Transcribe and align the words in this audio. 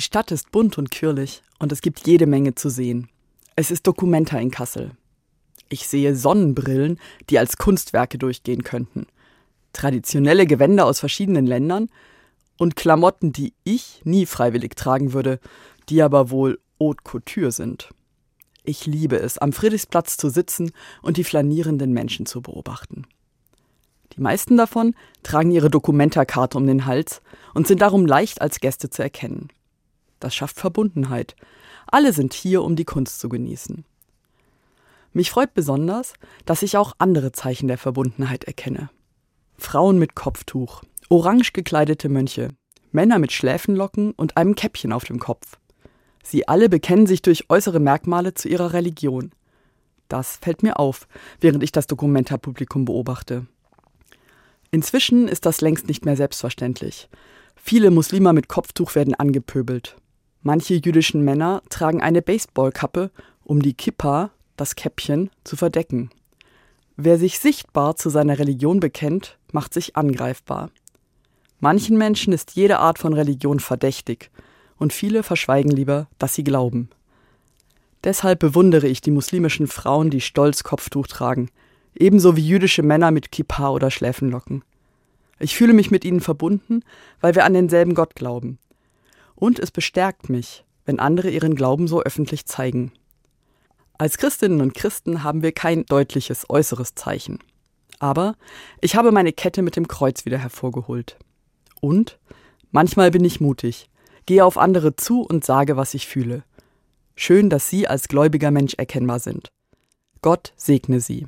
Die 0.00 0.04
Stadt 0.04 0.30
ist 0.30 0.50
bunt 0.50 0.78
und 0.78 0.90
quirlig 0.90 1.42
und 1.58 1.72
es 1.72 1.82
gibt 1.82 2.06
jede 2.06 2.26
Menge 2.26 2.54
zu 2.54 2.70
sehen. 2.70 3.10
Es 3.54 3.70
ist 3.70 3.86
Dokumenta 3.86 4.38
in 4.38 4.50
Kassel. 4.50 4.92
Ich 5.68 5.86
sehe 5.86 6.16
Sonnenbrillen, 6.16 6.98
die 7.28 7.38
als 7.38 7.58
Kunstwerke 7.58 8.16
durchgehen 8.16 8.64
könnten. 8.64 9.06
Traditionelle 9.74 10.46
Gewänder 10.46 10.86
aus 10.86 11.00
verschiedenen 11.00 11.46
Ländern 11.46 11.90
und 12.56 12.76
Klamotten, 12.76 13.34
die 13.34 13.52
ich 13.62 14.00
nie 14.04 14.24
freiwillig 14.24 14.74
tragen 14.74 15.12
würde, 15.12 15.38
die 15.90 16.00
aber 16.00 16.30
wohl 16.30 16.58
Haute 16.80 17.02
Couture 17.04 17.52
sind. 17.52 17.90
Ich 18.64 18.86
liebe 18.86 19.18
es, 19.18 19.36
am 19.36 19.52
Friedrichsplatz 19.52 20.16
zu 20.16 20.30
sitzen 20.30 20.72
und 21.02 21.18
die 21.18 21.24
flanierenden 21.24 21.92
Menschen 21.92 22.24
zu 22.24 22.40
beobachten. 22.40 23.06
Die 24.14 24.22
meisten 24.22 24.56
davon 24.56 24.94
tragen 25.22 25.50
ihre 25.50 25.68
Dokumentarkarte 25.68 26.56
um 26.56 26.66
den 26.66 26.86
Hals 26.86 27.20
und 27.52 27.66
sind 27.66 27.82
darum 27.82 28.06
leicht 28.06 28.40
als 28.40 28.60
Gäste 28.60 28.88
zu 28.88 29.02
erkennen. 29.02 29.50
Das 30.20 30.34
schafft 30.34 30.56
Verbundenheit. 30.58 31.34
Alle 31.86 32.12
sind 32.12 32.34
hier, 32.34 32.62
um 32.62 32.76
die 32.76 32.84
Kunst 32.84 33.20
zu 33.20 33.28
genießen. 33.28 33.84
Mich 35.12 35.30
freut 35.30 35.54
besonders, 35.54 36.12
dass 36.46 36.62
ich 36.62 36.76
auch 36.76 36.94
andere 36.98 37.32
Zeichen 37.32 37.66
der 37.66 37.78
Verbundenheit 37.78 38.44
erkenne. 38.44 38.90
Frauen 39.58 39.98
mit 39.98 40.14
Kopftuch, 40.14 40.82
orange 41.08 41.52
gekleidete 41.52 42.08
Mönche, 42.08 42.50
Männer 42.92 43.18
mit 43.18 43.32
Schläfenlocken 43.32 44.12
und 44.12 44.36
einem 44.36 44.54
Käppchen 44.54 44.92
auf 44.92 45.04
dem 45.04 45.18
Kopf. 45.18 45.58
Sie 46.22 46.46
alle 46.46 46.68
bekennen 46.68 47.06
sich 47.06 47.22
durch 47.22 47.46
äußere 47.48 47.80
Merkmale 47.80 48.34
zu 48.34 48.48
ihrer 48.48 48.72
Religion. 48.72 49.32
Das 50.08 50.36
fällt 50.36 50.62
mir 50.62 50.78
auf, 50.78 51.08
während 51.40 51.62
ich 51.62 51.72
das 51.72 51.86
Dokumentarpublikum 51.86 52.84
beobachte. 52.84 53.46
Inzwischen 54.70 55.28
ist 55.28 55.46
das 55.46 55.60
längst 55.60 55.88
nicht 55.88 56.04
mehr 56.04 56.16
selbstverständlich. 56.16 57.08
Viele 57.56 57.90
Muslime 57.90 58.32
mit 58.32 58.48
Kopftuch 58.48 58.94
werden 58.94 59.14
angepöbelt. 59.14 59.96
Manche 60.42 60.74
jüdischen 60.74 61.22
Männer 61.22 61.62
tragen 61.68 62.00
eine 62.00 62.22
Baseballkappe, 62.22 63.10
um 63.44 63.60
die 63.60 63.74
Kippa, 63.74 64.30
das 64.56 64.74
Käppchen, 64.74 65.30
zu 65.44 65.56
verdecken. 65.56 66.10
Wer 66.96 67.18
sich 67.18 67.38
sichtbar 67.38 67.96
zu 67.96 68.10
seiner 68.10 68.38
Religion 68.38 68.80
bekennt, 68.80 69.38
macht 69.52 69.74
sich 69.74 69.96
angreifbar. 69.96 70.70
Manchen 71.58 71.98
Menschen 71.98 72.32
ist 72.32 72.52
jede 72.52 72.78
Art 72.78 72.98
von 72.98 73.12
Religion 73.12 73.60
verdächtig, 73.60 74.30
und 74.78 74.94
viele 74.94 75.22
verschweigen 75.22 75.70
lieber, 75.70 76.08
dass 76.18 76.34
sie 76.34 76.44
glauben. 76.44 76.88
Deshalb 78.02 78.38
bewundere 78.38 78.86
ich 78.88 79.02
die 79.02 79.10
muslimischen 79.10 79.66
Frauen, 79.66 80.08
die 80.08 80.22
stolz 80.22 80.62
Kopftuch 80.62 81.06
tragen, 81.06 81.50
ebenso 81.94 82.34
wie 82.34 82.46
jüdische 82.46 82.82
Männer 82.82 83.10
mit 83.10 83.30
Kippa 83.30 83.68
oder 83.68 83.90
Schläfenlocken. 83.90 84.64
Ich 85.38 85.54
fühle 85.54 85.74
mich 85.74 85.90
mit 85.90 86.06
ihnen 86.06 86.20
verbunden, 86.20 86.82
weil 87.20 87.34
wir 87.34 87.44
an 87.44 87.52
denselben 87.52 87.94
Gott 87.94 88.14
glauben. 88.14 88.58
Und 89.40 89.58
es 89.58 89.72
bestärkt 89.72 90.28
mich, 90.28 90.64
wenn 90.84 91.00
andere 91.00 91.30
ihren 91.30 91.56
Glauben 91.56 91.88
so 91.88 92.02
öffentlich 92.02 92.46
zeigen. 92.46 92.92
Als 93.98 94.18
Christinnen 94.18 94.60
und 94.60 94.74
Christen 94.74 95.24
haben 95.24 95.42
wir 95.42 95.52
kein 95.52 95.84
deutliches 95.86 96.48
äußeres 96.48 96.94
Zeichen. 96.94 97.38
Aber 97.98 98.36
ich 98.80 98.96
habe 98.96 99.12
meine 99.12 99.32
Kette 99.32 99.62
mit 99.62 99.76
dem 99.76 99.88
Kreuz 99.88 100.24
wieder 100.24 100.38
hervorgeholt. 100.38 101.18
Und 101.80 102.18
manchmal 102.70 103.10
bin 103.10 103.24
ich 103.24 103.40
mutig, 103.40 103.90
gehe 104.26 104.44
auf 104.44 104.58
andere 104.58 104.94
zu 104.94 105.22
und 105.22 105.44
sage, 105.44 105.76
was 105.76 105.94
ich 105.94 106.06
fühle. 106.06 106.44
Schön, 107.14 107.50
dass 107.50 107.68
Sie 107.68 107.88
als 107.88 108.08
gläubiger 108.08 108.50
Mensch 108.50 108.74
erkennbar 108.74 109.20
sind. 109.20 109.50
Gott 110.22 110.52
segne 110.56 111.00
Sie. 111.00 111.26